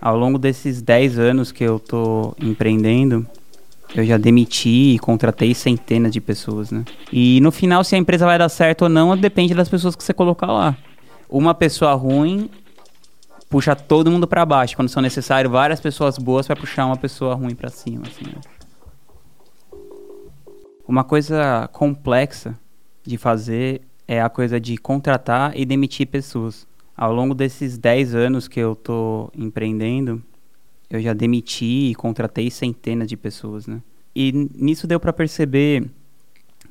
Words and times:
Ao 0.00 0.16
longo 0.16 0.38
desses 0.38 0.82
10 0.82 1.18
anos 1.18 1.52
que 1.52 1.64
eu 1.64 1.78
tô 1.78 2.34
empreendendo, 2.40 3.26
eu 3.94 4.04
já 4.04 4.16
demiti 4.16 4.94
e 4.94 4.98
contratei 4.98 5.54
centenas 5.54 6.12
de 6.12 6.20
pessoas, 6.20 6.70
né? 6.70 6.84
E 7.12 7.40
no 7.40 7.50
final, 7.50 7.82
se 7.82 7.94
a 7.94 7.98
empresa 7.98 8.26
vai 8.26 8.38
dar 8.38 8.48
certo 8.48 8.82
ou 8.82 8.88
não, 8.88 9.16
depende 9.16 9.54
das 9.54 9.68
pessoas 9.68 9.96
que 9.96 10.04
você 10.04 10.12
colocar 10.12 10.52
lá. 10.52 10.76
Uma 11.28 11.54
pessoa 11.54 11.94
ruim 11.94 12.50
puxa 13.48 13.74
todo 13.74 14.10
mundo 14.10 14.26
para 14.26 14.44
baixo. 14.44 14.76
Quando 14.76 14.88
são 14.88 15.02
necessárias 15.02 15.50
várias 15.50 15.80
pessoas 15.80 16.18
boas 16.18 16.46
para 16.46 16.56
puxar 16.56 16.86
uma 16.86 16.96
pessoa 16.96 17.34
ruim 17.34 17.54
para 17.54 17.70
cima, 17.70 18.02
assim, 18.06 18.24
né? 18.24 18.40
Uma 20.86 21.02
coisa 21.02 21.68
complexa 21.72 22.56
de 23.04 23.16
fazer 23.18 23.82
é 24.06 24.20
a 24.20 24.28
coisa 24.28 24.60
de 24.60 24.76
contratar 24.76 25.52
e 25.56 25.64
demitir 25.64 26.06
pessoas. 26.06 26.66
Ao 26.96 27.12
longo 27.12 27.34
desses 27.34 27.76
10 27.76 28.14
anos 28.14 28.48
que 28.48 28.58
eu 28.58 28.74
tô 28.74 29.30
empreendendo, 29.36 30.22
eu 30.88 31.00
já 31.00 31.12
demiti 31.12 31.90
e 31.90 31.94
contratei 31.94 32.50
centenas 32.50 33.08
de 33.08 33.16
pessoas, 33.16 33.66
né? 33.66 33.82
E 34.14 34.32
nisso 34.54 34.86
deu 34.86 34.98
para 34.98 35.12
perceber 35.12 35.84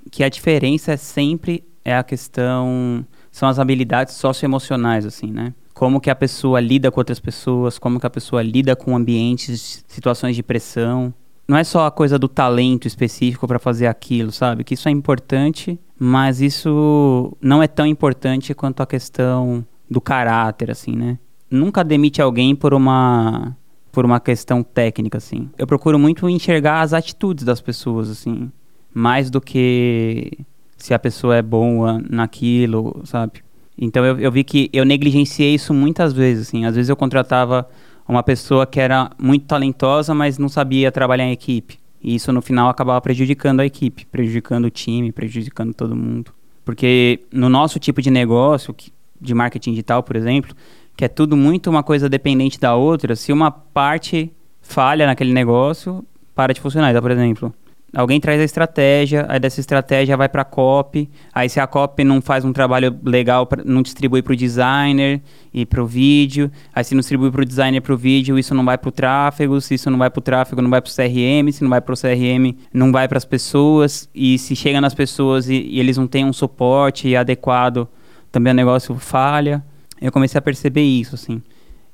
que 0.10 0.24
a 0.24 0.30
diferença 0.30 0.94
é 0.94 0.98
sempre 0.98 1.64
é 1.84 1.96
a 1.96 2.04
questão 2.04 3.06
são 3.32 3.48
as 3.48 3.60
habilidades 3.60 4.16
socioemocionais 4.16 5.06
assim, 5.06 5.32
né? 5.32 5.54
Como 5.74 6.00
que 6.00 6.10
a 6.10 6.16
pessoa 6.16 6.60
lida 6.60 6.90
com 6.90 7.00
outras 7.00 7.20
pessoas, 7.20 7.78
como 7.78 8.00
que 8.00 8.08
a 8.08 8.10
pessoa 8.10 8.42
lida 8.42 8.76
com 8.76 8.96
ambientes, 8.96 9.84
situações 9.88 10.36
de 10.36 10.42
pressão. 10.42 11.14
Não 11.48 11.58
é 11.58 11.64
só 11.64 11.86
a 11.86 11.92
coisa 11.92 12.18
do 12.18 12.28
talento 12.28 12.88
específico 12.88 13.48
para 13.48 13.60
fazer 13.60 13.86
aquilo, 13.86 14.32
sabe? 14.32 14.64
Que 14.64 14.74
isso 14.74 14.88
é 14.88 14.92
importante, 14.92 15.78
mas 16.00 16.42
isso 16.42 17.38
não 17.40 17.62
é 17.62 17.68
tão 17.68 17.86
importante 17.86 18.56
quanto 18.56 18.82
a 18.82 18.88
questão 18.88 19.64
do 19.90 20.02
caráter, 20.02 20.72
assim, 20.72 20.96
né? 20.96 21.18
Nunca 21.50 21.84
demite 21.84 22.22
alguém 22.22 22.56
por 22.56 22.74
uma 22.74 23.56
por 23.92 24.04
uma 24.04 24.20
questão 24.20 24.62
técnica, 24.62 25.18
assim. 25.18 25.50
Eu 25.58 25.66
procuro 25.66 25.98
muito 25.98 26.28
enxergar 26.28 26.82
as 26.82 26.92
atitudes 26.92 27.46
das 27.46 27.62
pessoas, 27.62 28.10
assim, 28.10 28.52
mais 28.94 29.30
do 29.30 29.40
que 29.40 30.38
se 30.76 30.94
a 30.94 31.00
pessoa 31.00 31.38
é 31.38 31.42
boa 31.42 32.04
naquilo, 32.10 33.02
sabe? 33.06 33.42
Então 33.78 34.06
eu, 34.06 34.20
eu 34.20 34.32
vi 34.32 34.44
que 34.44 34.70
eu 34.74 34.84
negligenciei 34.84 35.56
isso 35.56 35.74
muitas 35.74 36.12
vezes, 36.12 36.48
assim. 36.48 36.66
Às 36.66 36.76
vezes 36.76 36.90
eu 36.90 36.96
contratava 36.96 37.68
uma 38.08 38.22
pessoa 38.22 38.66
que 38.68 38.80
era 38.80 39.10
muito 39.18 39.46
talentosa, 39.46 40.14
mas 40.14 40.38
não 40.38 40.50
sabia 40.50 40.92
trabalhar 40.92 41.26
em 41.26 41.32
equipe. 41.32 41.80
E 42.02 42.16
isso 42.16 42.32
no 42.32 42.42
final 42.42 42.70
acabava 42.70 43.02
prejudicando 43.02 43.62
a 43.62 43.66
equipe, 43.66 44.06
prejudicando 44.06 44.66
o 44.66 44.70
time, 44.70 45.12
prejudicando 45.12 45.74
todo 45.74 45.96
mundo. 45.96 46.32
Porque 46.64 47.22
no 47.32 47.50
nosso 47.50 47.80
tipo 47.80 48.02
de 48.02 48.12
negócio, 48.12 48.74
de 49.20 49.34
marketing 49.34 49.72
digital, 49.72 50.04
por 50.04 50.16
exemplo, 50.16 50.56
que 50.96 51.06
é 51.06 51.08
tudo 51.08 51.36
muito 51.36 51.70
uma 51.70 51.84
coisa 51.84 52.08
dependente 52.08 52.60
da 52.60 52.76
outra, 52.76 53.16
se 53.16 53.34
uma 53.34 53.52
parte 53.52 54.32
falha 54.62 55.06
naquele 55.06 55.34
negócio, 55.34 56.06
para 56.34 56.54
de 56.54 56.62
funcionar. 56.62 56.90
Então, 56.90 57.02
por 57.02 57.12
exemplo, 57.12 57.54
alguém 57.96 58.20
traz 58.20 58.42
a 58.42 58.44
estratégia, 58.44 59.26
aí 59.30 59.40
dessa 59.40 59.60
estratégia 59.60 60.18
vai 60.18 60.28
para 60.28 60.42
a 60.42 60.46
copy, 60.46 61.10
aí 61.34 61.50
se 61.50 61.60
a 61.60 61.68
copy 61.68 62.04
não 62.04 62.22
faz 62.22 62.44
um 62.44 62.52
trabalho 62.52 62.98
legal, 63.04 63.48
não 63.64 63.82
distribui 63.82 64.22
para 64.22 64.34
o 64.34 64.36
designer 64.36 65.22
e 65.54 65.66
para 65.66 65.82
o 65.82 65.86
vídeo, 65.86 66.52
aí 66.74 66.84
se 66.84 66.94
não 66.94 67.00
distribui 67.00 67.32
para 67.32 67.42
o 67.42 67.46
designer 67.46 67.82
para 67.82 67.94
o 67.94 67.98
vídeo, 67.98 68.38
isso 68.38 68.54
não 68.54 68.66
vai 68.66 68.78
para 68.78 68.90
o 68.90 68.92
tráfego, 68.92 69.62
se 69.62 69.76
isso 69.76 69.90
não 69.90 69.98
vai 69.98 70.10
para 70.10 70.20
o 70.20 70.22
tráfego, 70.22 70.62
não 70.62 70.70
vai 70.70 70.82
para 70.82 70.90
o 70.90 70.94
CRM, 70.94 71.52
se 71.52 71.64
não 71.64 71.70
vai 71.70 71.80
para 71.80 71.94
o 71.94 71.98
CRM, 71.98 72.58
não 72.74 72.92
vai 72.92 73.08
para 73.08 73.18
as 73.18 73.26
pessoas, 73.26 74.10
e 74.14 74.38
se 74.38 74.56
chega 74.56 74.82
nas 74.82 74.94
pessoas 74.94 75.48
e, 75.48 75.56
e 75.56 75.80
eles 75.80 75.98
não 75.98 76.08
têm 76.08 76.26
um 76.26 76.34
suporte 76.34 77.16
adequado, 77.16 77.88
também 78.36 78.52
o 78.52 78.56
negócio 78.56 78.94
falha 78.96 79.64
eu 80.02 80.12
comecei 80.12 80.38
a 80.38 80.42
perceber 80.42 80.84
isso, 80.84 81.16
assim. 81.16 81.42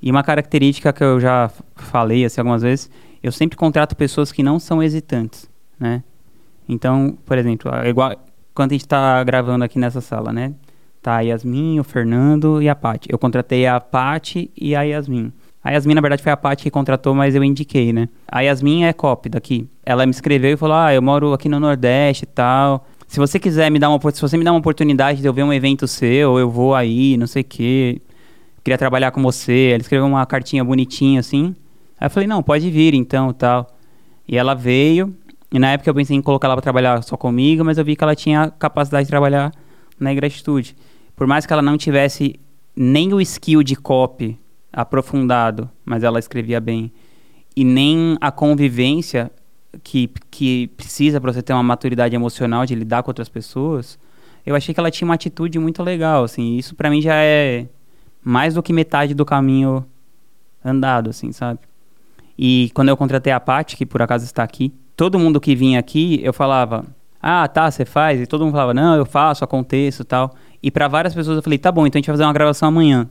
E 0.02 0.09
uma 0.09 0.23
característica 0.23 0.92
que 0.92 1.03
eu 1.03 1.20
já 1.20 1.52
falei 1.75 2.25
assim, 2.25 2.42
algumas 2.42 2.61
vezes, 2.61 2.89
eu 3.22 3.31
sempre 3.31 3.56
contrato 3.56 3.95
pessoas 3.95 4.31
que 4.31 4.42
não 4.42 4.59
são 4.59 4.81
hesitantes, 4.81 5.50
né? 5.80 6.03
Então, 6.67 7.17
por 7.25 7.38
exemplo, 7.38 7.72
igual 7.86 8.16
quando 8.53 8.72
a 8.72 8.73
gente 8.73 8.81
está 8.81 9.23
gravando 9.23 9.64
aqui 9.64 9.77
nessa 9.77 10.02
sala, 10.02 10.33
né? 10.33 10.54
Tá 11.02 11.17
a 11.17 11.21
Yasmin, 11.21 11.80
o 11.80 11.83
Fernando 11.83 12.61
e 12.61 12.70
a 12.70 12.76
Paty. 12.76 13.10
Eu 13.11 13.17
contratei 13.17 13.65
a 13.65 13.80
Paty 13.80 14.52
e 14.55 14.76
a 14.76 14.82
Yasmin. 14.82 15.32
A 15.64 15.71
Yasmin, 15.71 15.94
na 15.94 16.02
verdade, 16.02 16.23
foi 16.23 16.32
a 16.32 16.38
Paty 16.38 16.64
que 16.64 16.71
contratou, 16.71 17.14
mas 17.14 17.36
eu 17.36 17.44
indiquei, 17.44 17.94
né? 17.94 18.10
A 18.27 18.42
Yasmin 18.42 18.86
é 18.86 18.94
copy 18.94 19.30
daqui. 19.30 19.70
Ela 19.86 20.05
me 20.05 20.11
escreveu 20.11 20.54
e 20.54 20.58
falou: 20.58 20.76
Ah, 20.76 20.94
eu 20.94 21.02
moro 21.02 21.33
aqui 21.33 21.48
no 21.49 21.60
Nordeste 21.60 22.23
e 22.23 22.27
tal. 22.27 22.86
Se 23.11 23.20
você 23.20 23.38
quiser 23.38 23.70
me 23.70 23.77
dar 23.77 23.89
uma 23.89 23.99
se 24.10 24.22
você 24.22 24.38
me 24.38 24.44
dar 24.45 24.54
uma 24.54 24.60
oportunidade 24.60 25.20
de 25.20 25.27
eu 25.27 25.33
ver 25.33 25.44
um 25.44 25.52
evento 25.52 25.86
seu, 25.86 26.39
eu 26.39 26.49
vou 26.49 26.73
aí, 26.73 27.17
não 27.17 27.27
sei 27.27 27.42
o 27.42 27.45
quê. 27.45 28.02
Queria 28.64 28.77
trabalhar 28.77 29.11
com 29.11 29.22
você. 29.22 29.72
Ela 29.73 29.82
escreveu 29.82 30.08
uma 30.08 30.26
cartinha 30.26 30.64
bonitinha 30.64 31.20
assim. 31.20 31.54
Aí 32.00 32.05
eu 32.05 32.10
falei: 32.10 32.26
"Não, 32.26 32.42
pode 32.42 32.71
vir 32.71 32.94
então", 32.94 33.33
tal. 33.33 33.67
E 34.26 34.38
ela 34.38 34.54
veio. 34.54 35.14
E 35.52 35.60
na 35.60 35.73
época 35.73 35.89
eu 35.89 35.94
pensei 35.94 36.16
em 36.16 36.21
colocar 36.21 36.48
ela 36.48 36.55
para 36.55 36.61
trabalhar 36.61 37.04
só 37.04 37.17
comigo, 37.17 37.66
mas 37.66 37.77
eu 37.77 37.83
vi 37.83 37.98
que 37.98 38.04
ela 38.05 38.16
tinha 38.16 38.50
capacidade 38.50 39.04
de 39.04 39.10
trabalhar 39.10 39.52
na 40.00 40.14
ingratitude. 40.14 40.73
Por 41.14 41.27
mais 41.27 41.45
que 41.45 41.52
ela 41.52 41.61
não 41.61 41.77
tivesse 41.77 42.39
nem 42.73 43.14
o 43.14 43.20
skill 43.20 43.61
de 43.61 43.76
copy 43.76 44.39
aprofundado, 44.71 45.70
mas 45.83 46.02
ela 46.02 46.17
escrevia 46.17 46.61
bem, 46.61 46.94
e 47.58 47.66
nem 47.66 48.16
a 48.21 48.32
convivência, 48.32 49.30
que, 49.83 50.09
que 50.30 50.67
precisa 50.76 51.20
para 51.20 51.32
você 51.32 51.42
ter 51.42 51.54
uma 51.54 51.64
maturidade 51.64 52.15
emocional 52.15 52.65
de 52.65 52.76
lidar 52.76 53.04
com 53.04 53.09
outras 53.09 53.30
pessoas, 53.30 53.98
eu 54.45 54.55
achei 54.55 54.73
que 54.73 54.80
ela 54.80 54.92
tinha 54.92 55.08
uma 55.08 55.15
atitude 55.15 55.58
muito 55.59 55.82
legal, 55.83 56.23
assim. 56.23 56.58
Isso 56.58 56.76
para 56.76 56.89
mim 56.89 57.02
já 57.02 57.15
é 57.15 57.67
mais 58.23 58.54
do 58.54 58.64
que 58.64 58.73
metade 58.73 59.14
do 59.14 59.26
caminho 59.26 59.86
andado, 60.64 61.09
assim, 61.09 61.32
sabe? 61.32 61.59
E 62.37 62.71
quando 62.73 62.89
eu 62.89 62.98
contratei 62.98 63.32
a 63.32 63.39
Paty, 63.39 63.77
que 63.77 63.86
por 63.86 64.02
acaso 64.02 64.26
está 64.26 64.43
aqui, 64.43 64.73
todo 64.95 65.20
mundo 65.20 65.39
que 65.39 65.55
vinha 65.55 65.80
aqui, 65.80 66.20
eu 66.23 66.33
falava: 66.33 66.86
"Ah, 67.21 67.48
tá, 67.48 67.70
você 67.70 67.86
faz?" 67.86 68.20
E 68.20 68.27
todo 68.27 68.43
mundo 68.43 68.53
falava: 68.53 68.73
"Não, 68.73 68.95
eu 68.95 69.05
faço, 69.05 69.43
aconteço, 69.43 70.03
tal". 70.03 70.36
E 70.61 70.70
para 70.71 70.88
várias 70.88 71.14
pessoas 71.14 71.38
eu 71.38 71.43
falei: 71.43 71.59
"Tá 71.59 71.71
bom, 71.71 71.86
então 71.86 71.98
a 71.98 72.02
gente 72.02 72.08
vai 72.08 72.15
fazer 72.15 72.23
uma 72.23 72.33
gravação 72.33 72.67
amanhã". 72.70 73.08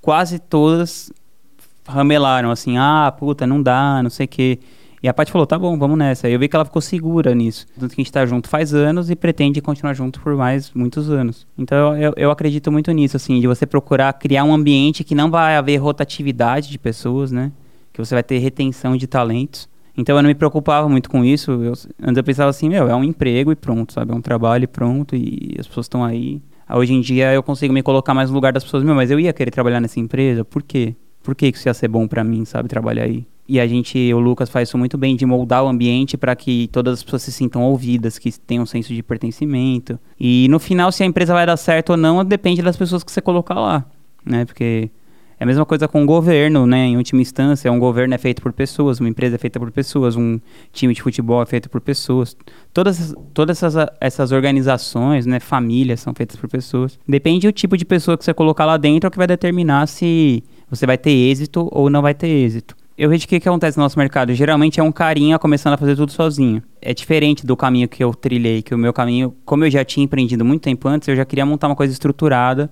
Quase 0.00 0.38
todas 0.38 1.12
ramelaram 1.86 2.50
assim: 2.50 2.78
"Ah, 2.78 3.12
puta, 3.16 3.46
não 3.46 3.62
dá, 3.62 4.02
não 4.02 4.10
sei 4.10 4.26
o 4.26 4.28
quê". 4.28 4.58
E 5.02 5.08
a 5.08 5.14
Paty 5.14 5.30
falou, 5.30 5.46
tá 5.46 5.58
bom, 5.58 5.78
vamos 5.78 5.96
nessa. 5.96 6.28
Eu 6.28 6.38
vi 6.38 6.48
que 6.48 6.56
ela 6.56 6.64
ficou 6.64 6.82
segura 6.82 7.34
nisso. 7.34 7.66
Tanto 7.78 7.94
que 7.94 8.00
a 8.00 8.04
gente 8.04 8.12
tá 8.12 8.26
junto 8.26 8.48
faz 8.48 8.74
anos 8.74 9.10
e 9.10 9.16
pretende 9.16 9.60
continuar 9.60 9.94
junto 9.94 10.20
por 10.20 10.34
mais 10.34 10.72
muitos 10.74 11.10
anos. 11.10 11.46
Então 11.56 11.96
eu, 11.96 12.12
eu 12.16 12.30
acredito 12.30 12.72
muito 12.72 12.90
nisso, 12.92 13.16
assim, 13.16 13.40
de 13.40 13.46
você 13.46 13.66
procurar 13.66 14.12
criar 14.14 14.44
um 14.44 14.52
ambiente 14.52 15.04
que 15.04 15.14
não 15.14 15.30
vai 15.30 15.56
haver 15.56 15.76
rotatividade 15.76 16.68
de 16.68 16.78
pessoas, 16.78 17.30
né? 17.30 17.52
Que 17.92 18.04
você 18.04 18.14
vai 18.14 18.22
ter 18.22 18.38
retenção 18.38 18.96
de 18.96 19.06
talentos. 19.06 19.68
Então 19.96 20.16
eu 20.16 20.22
não 20.22 20.28
me 20.28 20.34
preocupava 20.34 20.88
muito 20.88 21.10
com 21.10 21.24
isso. 21.24 21.50
Eu, 21.50 21.72
antes 22.02 22.16
eu 22.16 22.24
pensava 22.24 22.50
assim, 22.50 22.68
meu, 22.68 22.88
é 22.88 22.94
um 22.94 23.04
emprego 23.04 23.52
e 23.52 23.56
pronto, 23.56 23.92
sabe? 23.92 24.12
É 24.12 24.14
um 24.14 24.20
trabalho 24.20 24.64
e 24.64 24.68
pronto, 24.68 25.14
e 25.16 25.56
as 25.58 25.66
pessoas 25.66 25.86
estão 25.86 26.04
aí. 26.04 26.40
Hoje 26.70 26.92
em 26.92 27.00
dia 27.00 27.32
eu 27.32 27.42
consigo 27.42 27.72
me 27.72 27.82
colocar 27.82 28.14
mais 28.14 28.28
no 28.28 28.34
lugar 28.34 28.52
das 28.52 28.62
pessoas, 28.62 28.84
meu, 28.84 28.94
mas 28.94 29.10
eu 29.10 29.18
ia 29.18 29.32
querer 29.32 29.50
trabalhar 29.50 29.80
nessa 29.80 29.98
empresa, 29.98 30.44
por 30.44 30.62
quê? 30.62 30.94
Por 31.22 31.34
que 31.34 31.46
isso 31.46 31.68
ia 31.68 31.74
ser 31.74 31.88
bom 31.88 32.06
para 32.06 32.22
mim, 32.22 32.44
sabe, 32.44 32.68
trabalhar 32.68 33.04
aí? 33.04 33.26
E 33.48 33.58
a 33.58 33.66
gente, 33.66 34.12
o 34.12 34.18
Lucas 34.18 34.50
faz 34.50 34.68
isso 34.68 34.76
muito 34.76 34.98
bem 34.98 35.16
de 35.16 35.24
moldar 35.24 35.64
o 35.64 35.68
ambiente 35.68 36.18
para 36.18 36.36
que 36.36 36.68
todas 36.70 36.98
as 36.98 37.02
pessoas 37.02 37.22
se 37.22 37.32
sintam 37.32 37.62
ouvidas, 37.62 38.18
que 38.18 38.30
tenham 38.30 38.64
um 38.64 38.66
senso 38.66 38.92
de 38.92 39.02
pertencimento. 39.02 39.98
E 40.20 40.46
no 40.50 40.58
final, 40.58 40.92
se 40.92 41.02
a 41.02 41.06
empresa 41.06 41.32
vai 41.32 41.46
dar 41.46 41.56
certo 41.56 41.90
ou 41.90 41.96
não, 41.96 42.22
depende 42.22 42.60
das 42.60 42.76
pessoas 42.76 43.02
que 43.02 43.10
você 43.10 43.22
colocar 43.22 43.54
lá, 43.54 43.86
né? 44.22 44.44
Porque 44.44 44.90
é 45.40 45.44
a 45.44 45.46
mesma 45.46 45.64
coisa 45.64 45.88
com 45.88 46.02
o 46.02 46.06
governo, 46.06 46.66
né? 46.66 46.88
Em 46.88 46.98
última 46.98 47.22
instância, 47.22 47.72
um 47.72 47.78
governo 47.78 48.12
é 48.12 48.18
feito 48.18 48.42
por 48.42 48.52
pessoas, 48.52 49.00
uma 49.00 49.08
empresa 49.08 49.36
é 49.36 49.38
feita 49.38 49.58
por 49.58 49.70
pessoas, 49.72 50.14
um 50.14 50.38
time 50.70 50.92
de 50.92 51.00
futebol 51.00 51.40
é 51.40 51.46
feito 51.46 51.70
por 51.70 51.80
pessoas. 51.80 52.36
Todas, 52.74 53.14
todas 53.32 53.62
essas, 53.62 53.88
essas 53.98 54.30
organizações, 54.30 55.24
né? 55.24 55.40
Famílias 55.40 56.00
são 56.00 56.12
feitas 56.12 56.36
por 56.36 56.50
pessoas. 56.50 56.98
Depende 57.08 57.46
do 57.46 57.52
tipo 57.52 57.78
de 57.78 57.86
pessoa 57.86 58.18
que 58.18 58.26
você 58.26 58.34
colocar 58.34 58.66
lá 58.66 58.76
dentro 58.76 59.06
é 59.06 59.10
que 59.10 59.16
vai 59.16 59.26
determinar 59.26 59.86
se 59.86 60.44
você 60.68 60.84
vai 60.84 60.98
ter 60.98 61.12
êxito 61.12 61.66
ou 61.72 61.88
não 61.88 62.02
vai 62.02 62.12
ter 62.12 62.28
êxito 62.28 62.76
eu 62.98 63.08
vejo 63.08 63.26
o 63.26 63.28
que, 63.28 63.38
que 63.38 63.48
acontece 63.48 63.78
no 63.78 63.84
nosso 63.84 63.96
mercado. 63.96 64.34
Geralmente 64.34 64.80
é 64.80 64.82
um 64.82 64.90
carinha 64.90 65.38
começando 65.38 65.74
a 65.74 65.76
fazer 65.76 65.94
tudo 65.94 66.10
sozinho. 66.10 66.60
É 66.82 66.92
diferente 66.92 67.46
do 67.46 67.56
caminho 67.56 67.88
que 67.88 68.02
eu 68.02 68.12
trilhei, 68.12 68.60
que 68.60 68.74
o 68.74 68.78
meu 68.78 68.92
caminho, 68.92 69.36
como 69.44 69.64
eu 69.64 69.70
já 69.70 69.84
tinha 69.84 70.02
empreendido 70.02 70.44
muito 70.44 70.62
tempo 70.62 70.88
antes, 70.88 71.06
eu 71.06 71.14
já 71.14 71.24
queria 71.24 71.46
montar 71.46 71.68
uma 71.68 71.76
coisa 71.76 71.92
estruturada. 71.92 72.68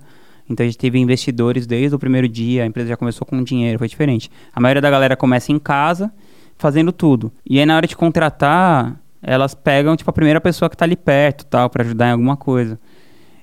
Então 0.49 0.65
a 0.65 0.67
gente 0.67 0.77
teve 0.77 0.99
investidores 0.99 1.65
desde 1.65 1.95
o 1.95 1.99
primeiro 1.99 2.27
dia, 2.27 2.63
a 2.63 2.65
empresa 2.65 2.89
já 2.89 2.97
começou 2.97 3.25
com 3.25 3.41
dinheiro, 3.41 3.79
foi 3.79 3.87
diferente. 3.87 4.29
A 4.53 4.59
maioria 4.59 4.81
da 4.81 4.89
galera 4.89 5.15
começa 5.15 5.53
em 5.53 5.59
casa, 5.59 6.11
fazendo 6.57 6.91
tudo. 6.91 7.31
E 7.49 7.57
aí 7.57 7.65
na 7.65 7.77
hora 7.77 7.87
de 7.87 7.95
contratar, 7.95 8.99
elas 9.21 9.55
pegam 9.55 9.95
tipo 9.95 10.09
a 10.09 10.13
primeira 10.13 10.41
pessoa 10.41 10.67
que 10.67 10.75
está 10.75 10.83
ali 10.83 10.97
perto, 10.97 11.45
tal, 11.45 11.69
para 11.69 11.85
ajudar 11.85 12.09
em 12.09 12.11
alguma 12.11 12.35
coisa. 12.35 12.77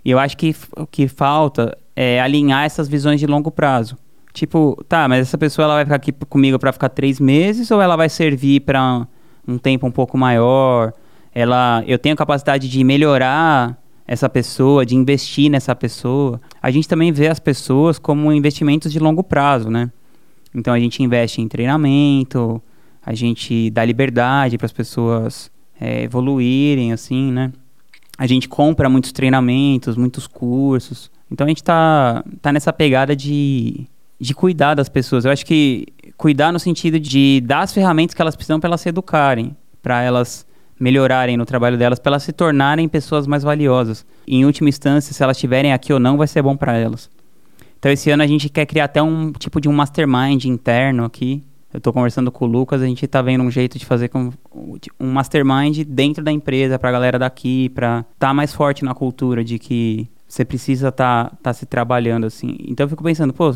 E 0.04 0.10
eu 0.10 0.18
acho 0.18 0.36
que 0.36 0.54
o 0.76 0.86
que 0.86 1.08
falta 1.08 1.76
é 1.96 2.20
alinhar 2.20 2.64
essas 2.64 2.88
visões 2.88 3.18
de 3.18 3.26
longo 3.26 3.50
prazo. 3.50 3.96
Tipo, 4.34 4.84
tá, 4.88 5.06
mas 5.06 5.20
essa 5.20 5.38
pessoa 5.38 5.64
ela 5.64 5.74
vai 5.74 5.84
ficar 5.84 5.94
aqui 5.94 6.10
comigo 6.10 6.58
para 6.58 6.72
ficar 6.72 6.88
três 6.88 7.20
meses 7.20 7.70
ou 7.70 7.80
ela 7.80 7.94
vai 7.94 8.08
servir 8.08 8.60
para 8.60 9.06
um 9.46 9.56
tempo 9.56 9.86
um 9.86 9.92
pouco 9.92 10.18
maior? 10.18 10.92
Ela, 11.32 11.84
eu 11.86 11.96
tenho 12.00 12.16
capacidade 12.16 12.68
de 12.68 12.82
melhorar 12.82 13.78
essa 14.04 14.28
pessoa, 14.28 14.84
de 14.84 14.96
investir 14.96 15.48
nessa 15.48 15.72
pessoa. 15.76 16.40
A 16.60 16.68
gente 16.72 16.88
também 16.88 17.12
vê 17.12 17.28
as 17.28 17.38
pessoas 17.38 17.96
como 17.96 18.32
investimentos 18.32 18.92
de 18.92 18.98
longo 18.98 19.22
prazo, 19.22 19.70
né? 19.70 19.88
Então 20.52 20.74
a 20.74 20.80
gente 20.80 21.00
investe 21.00 21.40
em 21.40 21.46
treinamento, 21.46 22.60
a 23.06 23.14
gente 23.14 23.70
dá 23.70 23.84
liberdade 23.84 24.58
para 24.58 24.66
as 24.66 24.72
pessoas 24.72 25.48
é, 25.80 26.02
evoluírem, 26.02 26.92
assim, 26.92 27.30
né? 27.30 27.52
A 28.18 28.26
gente 28.26 28.48
compra 28.48 28.88
muitos 28.88 29.12
treinamentos, 29.12 29.96
muitos 29.96 30.26
cursos. 30.26 31.08
Então 31.30 31.44
a 31.44 31.48
gente 31.48 31.62
tá, 31.62 32.24
tá 32.42 32.52
nessa 32.52 32.72
pegada 32.72 33.14
de, 33.14 33.86
de 34.20 34.34
cuidar 34.34 34.74
das 34.74 34.88
pessoas. 34.88 35.24
Eu 35.24 35.30
acho 35.30 35.44
que 35.44 35.86
cuidar 36.16 36.52
no 36.52 36.58
sentido 36.58 36.98
de 36.98 37.40
dar 37.44 37.60
as 37.60 37.72
ferramentas 37.72 38.14
que 38.14 38.22
elas 38.22 38.36
precisam 38.36 38.60
para 38.60 38.68
elas 38.68 38.80
se 38.80 38.88
educarem, 38.88 39.56
para 39.82 40.02
elas 40.02 40.46
melhorarem 40.78 41.36
no 41.36 41.44
trabalho 41.44 41.78
delas, 41.78 41.98
para 41.98 42.10
elas 42.10 42.22
se 42.22 42.32
tornarem 42.32 42.88
pessoas 42.88 43.26
mais 43.26 43.42
valiosas. 43.42 44.04
E, 44.26 44.36
em 44.36 44.44
última 44.44 44.68
instância, 44.68 45.12
se 45.12 45.22
elas 45.22 45.36
estiverem 45.36 45.72
aqui 45.72 45.92
ou 45.92 46.00
não, 46.00 46.16
vai 46.16 46.26
ser 46.26 46.42
bom 46.42 46.56
para 46.56 46.76
elas. 46.76 47.10
Então 47.84 47.92
esse 47.92 48.10
ano 48.10 48.22
a 48.22 48.26
gente 48.26 48.48
quer 48.48 48.64
criar 48.64 48.84
até 48.84 49.02
um 49.02 49.30
tipo 49.32 49.60
de 49.60 49.68
um 49.68 49.72
mastermind 49.72 50.46
interno 50.46 51.04
aqui. 51.04 51.42
Eu 51.70 51.78
estou 51.78 51.92
conversando 51.92 52.32
com 52.32 52.46
o 52.46 52.48
Lucas, 52.48 52.80
a 52.80 52.86
gente 52.86 53.04
está 53.04 53.20
vendo 53.20 53.44
um 53.44 53.50
jeito 53.50 53.78
de 53.78 53.84
fazer 53.84 54.08
com 54.08 54.32
um 54.98 55.12
mastermind 55.12 55.84
dentro 55.84 56.24
da 56.24 56.32
empresa 56.32 56.78
para 56.78 56.88
a 56.88 56.92
galera 56.92 57.18
daqui, 57.18 57.68
para 57.68 57.98
estar 57.98 58.28
tá 58.28 58.32
mais 58.32 58.54
forte 58.54 58.84
na 58.84 58.94
cultura 58.94 59.44
de 59.44 59.58
que 59.58 60.08
você 60.26 60.46
precisa 60.46 60.88
estar 60.88 61.28
tá, 61.28 61.36
tá 61.42 61.52
se 61.52 61.66
trabalhando 61.66 62.24
assim. 62.24 62.56
Então 62.60 62.84
eu 62.84 62.88
fico 62.88 63.04
pensando, 63.04 63.34
pô, 63.34 63.54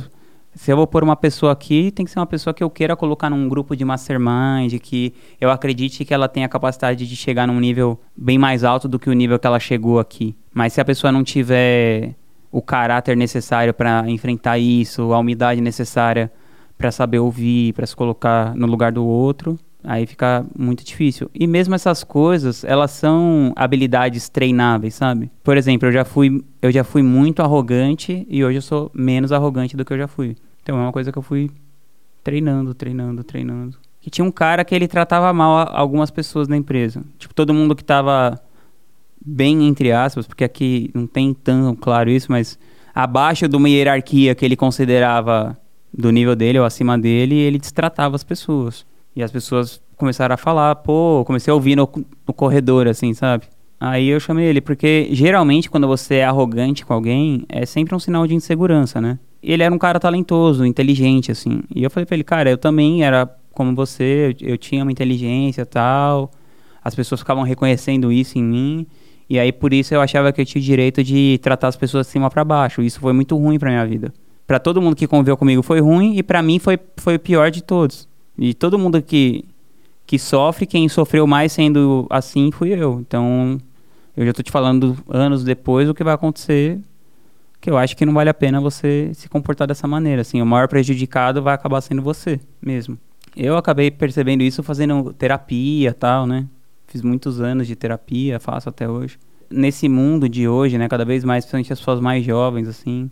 se 0.58 0.72
eu 0.72 0.76
vou 0.76 0.88
pôr 0.88 1.04
uma 1.04 1.14
pessoa 1.14 1.52
aqui, 1.52 1.92
tem 1.92 2.04
que 2.04 2.10
ser 2.10 2.18
uma 2.18 2.26
pessoa 2.26 2.52
que 2.52 2.64
eu 2.64 2.68
queira 2.68 2.96
colocar 2.96 3.30
num 3.30 3.48
grupo 3.48 3.76
de 3.76 3.84
mastermind, 3.84 4.74
que 4.82 5.14
eu 5.40 5.52
acredite 5.52 6.04
que 6.04 6.12
ela 6.12 6.28
tem 6.28 6.42
a 6.42 6.48
capacidade 6.48 7.06
de 7.06 7.14
chegar 7.14 7.46
num 7.46 7.60
nível 7.60 7.98
bem 8.16 8.38
mais 8.38 8.64
alto 8.64 8.88
do 8.88 8.98
que 8.98 9.08
o 9.08 9.12
nível 9.12 9.38
que 9.38 9.46
ela 9.46 9.60
chegou 9.60 10.00
aqui. 10.00 10.34
Mas 10.52 10.72
se 10.72 10.80
a 10.80 10.84
pessoa 10.84 11.12
não 11.12 11.22
tiver 11.22 12.16
o 12.50 12.60
caráter 12.60 13.16
necessário 13.16 13.72
para 13.72 14.10
enfrentar 14.10 14.58
isso, 14.58 15.12
a 15.12 15.18
umidade 15.20 15.60
necessária 15.60 16.28
para 16.76 16.90
saber 16.90 17.20
ouvir, 17.20 17.72
para 17.72 17.86
se 17.86 17.94
colocar 17.94 18.52
no 18.56 18.66
lugar 18.66 18.90
do 18.90 19.06
outro, 19.06 19.56
aí 19.84 20.06
fica 20.06 20.44
muito 20.58 20.84
difícil. 20.84 21.30
E 21.32 21.46
mesmo 21.46 21.76
essas 21.76 22.02
coisas, 22.02 22.64
elas 22.64 22.90
são 22.90 23.52
habilidades 23.54 24.28
treináveis, 24.28 24.96
sabe? 24.96 25.30
Por 25.44 25.56
exemplo, 25.56 25.86
eu 25.86 25.92
já 25.92 26.04
fui, 26.04 26.44
eu 26.60 26.72
já 26.72 26.82
fui 26.82 27.02
muito 27.02 27.42
arrogante 27.42 28.26
e 28.28 28.44
hoje 28.44 28.58
eu 28.58 28.62
sou 28.62 28.90
menos 28.92 29.30
arrogante 29.30 29.76
do 29.76 29.84
que 29.84 29.92
eu 29.92 29.98
já 29.98 30.08
fui. 30.08 30.34
Então 30.68 30.78
é 30.78 30.82
uma 30.82 30.92
coisa 30.92 31.10
que 31.10 31.16
eu 31.16 31.22
fui 31.22 31.50
treinando, 32.22 32.74
treinando, 32.74 33.24
treinando. 33.24 33.78
E 34.04 34.10
tinha 34.10 34.22
um 34.22 34.30
cara 34.30 34.62
que 34.66 34.74
ele 34.74 34.86
tratava 34.86 35.32
mal 35.32 35.66
algumas 35.72 36.10
pessoas 36.10 36.46
na 36.46 36.58
empresa. 36.58 37.02
Tipo, 37.18 37.32
todo 37.32 37.54
mundo 37.54 37.74
que 37.74 37.82
tava 37.82 38.38
bem 39.24 39.66
entre 39.66 39.92
aspas, 39.92 40.26
porque 40.26 40.44
aqui 40.44 40.90
não 40.92 41.06
tem 41.06 41.32
tão 41.32 41.74
claro 41.74 42.10
isso, 42.10 42.30
mas 42.30 42.58
abaixo 42.94 43.48
de 43.48 43.56
uma 43.56 43.66
hierarquia 43.66 44.34
que 44.34 44.44
ele 44.44 44.56
considerava 44.56 45.58
do 45.90 46.10
nível 46.12 46.36
dele 46.36 46.58
ou 46.58 46.66
acima 46.66 46.98
dele, 46.98 47.34
ele 47.34 47.58
destratava 47.58 48.14
as 48.14 48.22
pessoas. 48.22 48.84
E 49.16 49.22
as 49.22 49.32
pessoas 49.32 49.80
começaram 49.96 50.34
a 50.34 50.38
falar, 50.38 50.76
pô, 50.76 51.24
comecei 51.26 51.50
a 51.50 51.54
ouvir 51.54 51.76
no, 51.76 51.88
no 52.26 52.34
corredor, 52.34 52.86
assim, 52.86 53.14
sabe? 53.14 53.46
Aí 53.80 54.08
eu 54.08 54.20
chamei 54.20 54.44
ele, 54.44 54.60
porque 54.60 55.08
geralmente 55.12 55.70
quando 55.70 55.88
você 55.88 56.16
é 56.16 56.26
arrogante 56.26 56.84
com 56.84 56.92
alguém, 56.92 57.46
é 57.48 57.64
sempre 57.64 57.94
um 57.94 57.98
sinal 57.98 58.26
de 58.26 58.34
insegurança, 58.34 59.00
né? 59.00 59.18
Ele 59.42 59.62
era 59.62 59.74
um 59.74 59.78
cara 59.78 60.00
talentoso, 60.00 60.64
inteligente, 60.64 61.30
assim. 61.30 61.62
E 61.74 61.82
eu 61.82 61.90
falei 61.90 62.06
pra 62.06 62.16
ele, 62.16 62.24
cara, 62.24 62.50
eu 62.50 62.58
também 62.58 63.04
era 63.04 63.26
como 63.52 63.74
você, 63.74 64.34
eu, 64.40 64.50
eu 64.50 64.58
tinha 64.58 64.82
uma 64.82 64.92
inteligência 64.92 65.64
tal. 65.66 66.30
As 66.82 66.94
pessoas 66.94 67.20
ficavam 67.20 67.42
reconhecendo 67.42 68.12
isso 68.12 68.38
em 68.38 68.42
mim. 68.42 68.86
E 69.28 69.38
aí 69.38 69.52
por 69.52 69.72
isso 69.72 69.94
eu 69.94 70.00
achava 70.00 70.32
que 70.32 70.40
eu 70.40 70.46
tinha 70.46 70.60
o 70.60 70.64
direito 70.64 71.04
de 71.04 71.38
tratar 71.42 71.68
as 71.68 71.76
pessoas 71.76 72.06
de 72.06 72.12
cima 72.12 72.30
para 72.30 72.44
baixo. 72.44 72.82
Isso 72.82 73.00
foi 73.00 73.12
muito 73.12 73.36
ruim 73.36 73.58
para 73.58 73.70
minha 73.70 73.86
vida. 73.86 74.12
Para 74.46 74.58
todo 74.58 74.80
mundo 74.80 74.96
que 74.96 75.06
conviveu 75.06 75.36
comigo 75.36 75.62
foi 75.62 75.80
ruim 75.80 76.16
e 76.16 76.22
para 76.22 76.42
mim 76.42 76.58
foi, 76.58 76.78
foi 76.96 77.16
o 77.16 77.20
pior 77.20 77.50
de 77.50 77.62
todos. 77.62 78.08
E 78.38 78.54
todo 78.54 78.78
mundo 78.78 79.02
que 79.02 79.44
que 80.08 80.18
sofre, 80.18 80.64
quem 80.64 80.88
sofreu 80.88 81.26
mais 81.26 81.52
sendo 81.52 82.06
assim 82.08 82.50
fui 82.50 82.70
eu. 82.70 82.98
Então, 83.00 83.58
eu 84.16 84.24
já 84.24 84.32
tô 84.32 84.42
te 84.42 84.50
falando 84.50 84.96
anos 85.06 85.44
depois 85.44 85.86
o 85.86 85.92
que 85.92 86.02
vai 86.02 86.14
acontecer, 86.14 86.80
que 87.60 87.70
eu 87.70 87.76
acho 87.76 87.96
que 87.96 88.06
não 88.06 88.12
vale 88.12 88.30
a 88.30 88.34
pena 88.34 88.60
você 88.60 89.10
se 89.14 89.28
comportar 89.28 89.66
dessa 89.66 89.86
maneira, 89.88 90.22
assim, 90.22 90.40
o 90.40 90.46
maior 90.46 90.68
prejudicado 90.68 91.42
vai 91.42 91.54
acabar 91.54 91.80
sendo 91.80 92.02
você 92.02 92.40
mesmo. 92.62 92.98
Eu 93.36 93.56
acabei 93.56 93.90
percebendo 93.90 94.42
isso 94.42 94.62
fazendo 94.62 95.12
terapia, 95.12 95.92
tal, 95.92 96.26
né? 96.26 96.46
Fiz 96.86 97.02
muitos 97.02 97.40
anos 97.40 97.66
de 97.66 97.76
terapia, 97.76 98.40
faço 98.40 98.68
até 98.68 98.88
hoje. 98.88 99.18
Nesse 99.50 99.88
mundo 99.88 100.28
de 100.28 100.48
hoje, 100.48 100.78
né, 100.78 100.88
cada 100.88 101.04
vez 101.04 101.24
mais, 101.24 101.44
principalmente 101.44 101.72
as 101.72 101.78
pessoas 101.78 102.00
mais 102.00 102.24
jovens, 102.24 102.68
assim, 102.68 103.10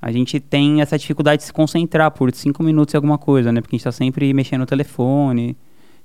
a 0.00 0.10
gente 0.10 0.40
tem 0.40 0.80
essa 0.80 0.98
dificuldade 0.98 1.40
de 1.40 1.46
se 1.46 1.52
concentrar 1.52 2.10
por 2.10 2.32
cinco 2.34 2.62
minutos 2.62 2.94
em 2.94 2.96
alguma 2.96 3.18
coisa, 3.18 3.52
né? 3.52 3.60
Porque 3.60 3.76
a 3.76 3.78
gente 3.78 3.86
está 3.86 3.92
sempre 3.92 4.32
mexendo 4.32 4.60
no 4.60 4.66
telefone, 4.66 5.56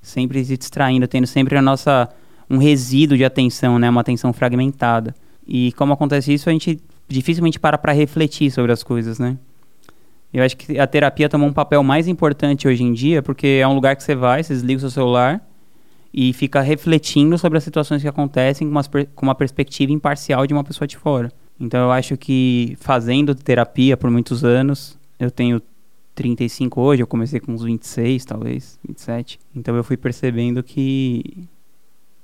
sempre 0.01 0.44
se 0.44 0.58
distraindo, 0.58 1.08
tendo 1.08 1.25
sempre 1.25 1.58
a 1.58 1.62
nossa 1.62 2.10
um 2.50 2.58
resíduo 2.58 3.18
de 3.18 3.25
atenção, 3.25 3.80
né? 3.80 3.90
Uma 3.90 4.01
atenção 4.01 4.34
fragmentada. 4.34 5.16
E 5.48 5.72
como 5.74 5.94
acontece 5.94 6.34
isso, 6.34 6.50
a 6.50 6.51
gente 6.51 6.80
dificilmente 7.07 7.60
para 7.60 7.78
para 7.78 7.94
refletir 7.94 8.52
sobre 8.52 8.72
as 8.72 8.84
coisas, 8.84 9.19
né? 9.19 9.38
Eu 10.34 10.44
acho 10.44 10.57
que 10.57 10.78
a 10.78 10.86
terapia 10.86 11.30
tomou 11.30 11.48
um 11.48 11.54
papel 11.54 11.81
mais 11.81 12.07
importante 12.07 12.68
hoje 12.68 12.84
em 12.84 12.92
dia, 12.92 13.22
porque 13.24 13.60
é 13.62 13.68
um 13.68 13.74
lugar 13.74 13.96
que 13.96 14.04
você 14.04 14.16
vai, 14.16 14.44
você 14.44 14.54
desliga 14.54 14.78
o 14.78 14.81
seu 14.81 14.90
celular 14.90 15.42
e 16.13 16.34
fica 16.34 16.62
refletindo 16.62 17.38
sobre 17.38 17.57
as 17.57 17.63
situações 17.63 18.02
que 18.02 18.07
acontecem 18.07 18.69
com 18.69 19.06
com 19.16 19.25
uma 19.25 19.36
perspectiva 19.36 19.92
imparcial 19.92 20.46
de 20.46 20.54
uma 20.54 20.63
pessoa 20.63 20.88
de 20.88 20.98
fora. 20.98 21.31
Então 21.60 21.80
eu 21.80 21.92
acho 21.92 22.18
que 22.18 22.78
fazendo 22.80 23.34
terapia 23.34 23.96
por 23.96 24.10
muitos 24.10 24.44
anos, 24.44 24.98
eu 25.19 25.31
tenho 25.31 25.62
35 26.13 26.81
hoje, 26.81 27.04
eu 27.04 27.08
comecei 27.08 27.40
com 27.40 27.54
uns 27.54 27.63
26, 27.63 28.25
talvez, 28.25 28.80
27. 28.88 29.40
Então 29.56 29.75
eu 29.75 29.84
fui 29.84 29.98
percebendo 29.98 30.63
que 30.63 31.48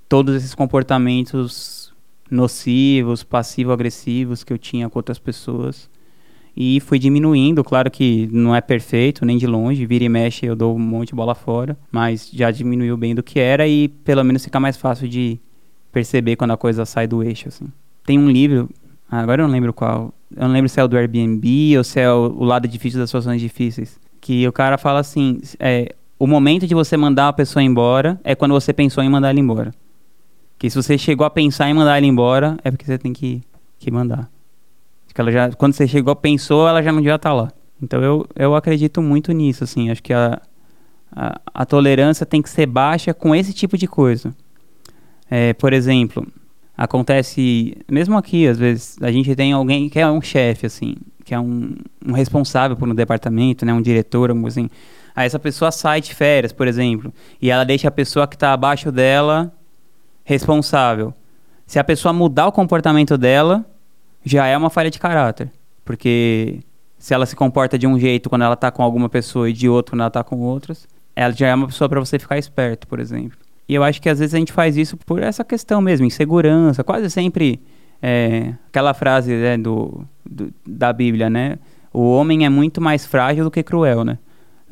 todos 0.08 0.36
esses 0.36 0.54
comportamentos 0.56 1.91
nocivos, 2.32 3.24
passivo-agressivos 3.24 4.44
que 4.44 4.52
eu 4.52 4.58
tinha 4.58 4.90
com 4.90 4.98
outras 4.98 5.20
pessoas 5.20 5.90
e 6.56 6.80
fui 6.82 7.00
diminuindo, 7.00 7.64
claro 7.64 7.90
que 7.90 8.28
não 8.32 8.56
é 8.56 8.60
perfeito, 8.60 9.26
nem 9.26 9.38
de 9.38 9.48
longe, 9.48 9.86
vira 9.86 10.04
e 10.04 10.10
mexe 10.10 10.46
eu 10.46 10.56
dou 10.56 10.76
um 10.76 10.80
monte 10.80 11.10
de 11.10 11.16
bola 11.16 11.36
fora, 11.36 11.78
mas 11.92 12.30
já 12.32 12.52
diminuiu 12.52 12.98
bem 12.98 13.16
do 13.16 13.24
que 13.24 13.40
era 13.40 13.68
e 13.68 13.88
pelo 13.88 14.24
menos 14.24 14.44
fica 14.44 14.60
mais 14.60 14.76
fácil 14.76 15.08
de 15.08 15.40
perceber 15.92 16.36
quando 16.36 16.52
a 16.52 16.58
coisa 16.58 16.86
sai 16.86 17.08
do 17.08 17.24
eixo, 17.24 17.48
assim. 17.48 17.68
Tem 18.06 18.18
um 18.18 18.30
livro 18.30 18.70
agora 19.10 19.42
eu 19.42 19.48
não 19.48 19.54
lembro 19.54 19.74
qual. 19.74 20.14
Eu 20.36 20.48
não 20.48 20.54
lembro 20.54 20.70
se 20.70 20.80
é 20.80 20.84
o 20.84 20.88
do 20.88 20.98
Airbnb 20.98 21.78
ou 21.78 21.84
se 21.84 22.00
é 22.00 22.12
o, 22.12 22.34
o 22.38 22.44
lado 22.44 22.68
difícil 22.68 23.00
das 23.00 23.10
situações 23.10 23.42
difíceis. 23.42 24.00
Que 24.20 24.48
o 24.48 24.52
cara 24.52 24.78
fala 24.78 25.00
assim: 25.00 25.40
é, 25.60 25.94
o 26.18 26.26
momento 26.26 26.66
de 26.66 26.74
você 26.74 26.96
mandar 26.96 27.28
a 27.28 27.34
pessoa 27.34 27.62
embora 27.62 28.20
é 28.24 28.34
quando 28.34 28.54
você 28.54 28.72
pensou 28.72 29.04
em 29.04 29.10
mandar 29.10 29.30
ela 29.30 29.40
embora. 29.40 29.74
Que 30.62 30.70
se 30.70 30.76
você 30.76 30.96
chegou 30.96 31.26
a 31.26 31.30
pensar 31.32 31.72
em 31.72 31.74
mandar 31.74 31.98
ela 31.98 32.06
embora, 32.06 32.56
é 32.64 32.70
porque 32.70 32.86
você 32.86 32.96
tem 32.96 33.12
que, 33.12 33.42
que 33.80 33.90
mandar. 33.90 34.30
Que 35.12 35.20
ela 35.20 35.32
já, 35.32 35.52
quando 35.54 35.74
você 35.74 35.88
chegou, 35.88 36.16
pensou, 36.16 36.68
ela 36.68 36.84
já 36.84 36.92
não 36.92 37.00
devia 37.00 37.16
estar 37.16 37.34
lá. 37.34 37.52
Então 37.82 38.00
eu, 38.04 38.28
eu 38.36 38.56
acredito 38.56 39.02
muito 39.02 39.32
nisso, 39.32 39.64
assim. 39.64 39.90
Acho 39.90 40.04
que 40.04 40.14
a, 40.14 40.40
a, 41.12 41.42
a 41.52 41.66
tolerância 41.66 42.28
tem 42.28 42.44
que 42.44 42.50
ser 42.52 42.68
baixa 42.68 43.12
com 43.12 43.34
esse 43.34 43.54
tipo 43.54 43.76
de 43.76 43.88
coisa. 43.88 44.36
É, 45.32 45.52
por 45.54 45.74
exemplo, 45.74 46.28
acontece, 46.78 47.76
mesmo 47.90 48.16
aqui, 48.16 48.48
às 48.48 48.60
vezes, 48.60 48.98
a 49.02 49.12
gente 49.12 49.36
tem 49.36 49.54
alguém 49.54 49.90
que 49.90 49.98
é 49.98 50.08
um 50.08 50.22
chefe, 50.22 50.68
assim, 50.68 50.94
que 51.26 51.34
é 51.34 51.40
um, 51.40 51.74
um 52.06 52.12
responsável 52.14 52.78
por 52.78 52.88
um 52.88 52.94
departamento, 52.94 53.66
né, 53.66 53.74
um 53.74 53.82
diretor, 53.82 54.30
assim. 54.46 54.70
Aí 55.16 55.26
essa 55.26 55.40
pessoa 55.40 55.72
sai 55.72 56.02
de 56.02 56.14
férias, 56.14 56.54
por 56.54 56.68
exemplo, 56.68 57.12
e 57.42 57.50
ela 57.50 57.64
deixa 57.64 57.88
a 57.88 57.92
pessoa 57.92 58.28
que 58.28 58.36
está 58.36 58.54
abaixo 58.54 58.92
dela 58.92 59.52
responsável. 60.24 61.14
Se 61.66 61.80
a 61.80 61.84
pessoa 61.84 62.14
mudar 62.14 62.48
o 62.48 62.52
comportamento 62.52 63.18
dela, 63.18 63.66
já 64.24 64.46
é 64.46 64.58
uma 64.58 64.70
falha 64.70 64.92
de 64.92 65.00
caráter. 65.00 65.52
Porque 65.84 66.60
se 66.98 67.14
ela 67.14 67.26
se 67.26 67.36
comporta 67.36 67.78
de 67.78 67.88
um 67.88 68.00
jeito 68.00 68.30
quando 68.30 68.44
ela 68.44 68.54
está 68.54 68.70
com 68.72 68.84
alguma 68.84 69.10
pessoa 69.10 69.50
e 69.50 69.54
de 69.54 69.68
outro 69.68 69.94
quando 69.94 70.02
ela 70.02 70.08
está 70.08 70.24
com 70.24 70.38
outras, 70.40 70.88
ela 71.16 71.34
já 71.34 71.48
é 71.48 71.56
uma 71.56 71.68
pessoa 71.68 71.90
para 71.90 72.00
você 72.00 72.20
ficar 72.20 72.38
esperto, 72.38 72.88
por 72.88 73.00
exemplo. 73.00 73.38
E 73.68 73.74
eu 73.74 73.84
acho 73.84 74.02
que 74.02 74.10
às 74.10 74.20
vezes 74.20 74.34
a 74.34 74.38
gente 74.38 74.52
faz 74.52 74.78
isso 74.78 74.98
por 74.98 75.22
essa 75.22 75.44
questão 75.44 75.82
mesmo, 75.82 76.06
insegurança. 76.06 76.84
Quase 76.84 77.10
sempre 77.10 77.62
é, 78.02 78.54
aquela 78.68 78.94
frase 78.94 79.34
né, 79.34 79.58
do, 79.58 80.06
do, 80.30 80.54
da 80.66 80.92
Bíblia, 80.92 81.30
né? 81.30 81.58
O 81.94 82.12
homem 82.12 82.46
é 82.46 82.50
muito 82.50 82.82
mais 82.82 83.06
frágil 83.06 83.44
do 83.44 83.52
que 83.52 83.64
cruel, 83.64 84.04
né? 84.04 84.18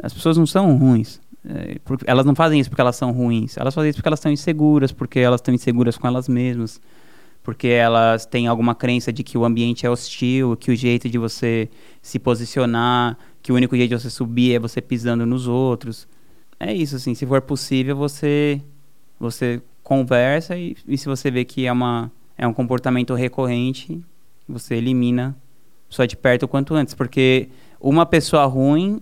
As 0.02 0.14
pessoas 0.14 0.38
não 0.38 0.46
são 0.46 0.76
ruins. 0.78 1.20
É, 1.46 1.78
elas 2.06 2.26
não 2.26 2.36
fazem 2.36 2.60
isso 2.60 2.70
porque 2.70 2.82
elas 2.82 2.96
são 2.96 3.12
ruins. 3.12 3.58
Elas 3.58 3.74
fazem 3.74 3.90
isso 3.90 3.98
porque 3.98 4.10
elas 4.10 4.20
estão 4.20 4.32
inseguras, 4.32 4.92
porque 4.92 5.20
elas 5.20 5.40
estão 5.40 5.54
inseguras 5.54 5.98
com 5.98 6.08
elas 6.08 6.28
mesmas, 6.28 6.82
porque 7.44 7.68
elas 7.68 8.26
têm 8.26 8.48
alguma 8.48 8.76
crença 8.76 9.12
de 9.12 9.24
que 9.24 9.38
o 9.38 9.46
ambiente 9.46 9.86
é 9.86 9.90
hostil, 9.90 10.58
que 10.58 10.72
o 10.72 10.76
jeito 10.76 11.10
de 11.10 11.18
você 11.18 11.70
se 12.02 12.20
posicionar, 12.20 13.18
que 13.42 13.52
o 13.52 13.56
único 13.56 13.76
jeito 13.76 13.90
de 13.90 14.02
você 14.02 14.10
subir 14.10 14.56
é 14.56 14.60
você 14.60 14.82
pisando 14.82 15.26
nos 15.26 15.48
outros. 15.48 16.08
É 16.60 16.74
isso, 16.74 16.98
assim. 16.98 17.16
Se 17.16 17.26
for 17.26 17.42
possível, 17.42 17.96
você 17.96 18.62
você 19.20 19.62
conversa 19.84 20.56
e, 20.56 20.78
e 20.88 20.98
se 20.98 21.08
você 21.08 21.30
vê 21.30 21.44
que 21.44 21.66
é, 21.66 21.72
uma, 21.72 22.12
é 22.38 22.48
um 22.48 22.54
comportamento 22.54 23.14
recorrente, 23.14 24.02
você 24.48 24.76
elimina 24.76 25.36
só 25.90 26.06
de 26.06 26.16
perto 26.16 26.44
o 26.44 26.48
quanto 26.48 26.74
antes. 26.74 26.94
Porque 26.94 27.50
uma 27.82 28.06
pessoa 28.06 28.46
ruim 28.46 29.02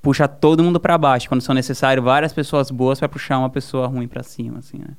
puxa 0.00 0.26
todo 0.26 0.62
mundo 0.62 0.80
para 0.80 0.96
baixo, 0.96 1.28
quando 1.28 1.42
são 1.42 1.54
necessárias 1.54 2.04
várias 2.04 2.32
pessoas 2.32 2.70
boas 2.70 2.98
para 2.98 3.08
puxar 3.08 3.38
uma 3.38 3.50
pessoa 3.50 3.86
ruim 3.86 4.08
para 4.08 4.22
cima, 4.22 4.58
assim, 4.58 4.78
né? 4.78 4.96